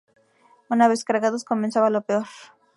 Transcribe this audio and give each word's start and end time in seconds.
Una 0.71 0.87
vez 0.87 1.03
cargados 1.03 1.43
comenzaba 1.43 1.91
lo 1.91 2.01
peor. 2.01 2.25